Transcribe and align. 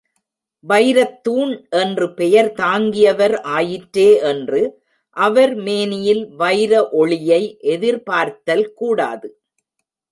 வைரத்தூண் 0.69 1.51
என்று 1.69 2.13
பெயர் 2.13 2.49
தாங்கியவர் 2.53 3.35
ஆயிற்றே 3.41 4.09
என்று 4.21 4.61
அவர் 5.17 5.53
மேனியில் 5.55 6.23
வைர 6.35 6.89
ஒளியை 6.91 7.41
எதிர்பார்த்தல் 7.75 8.67
கூடாது. 8.73 9.29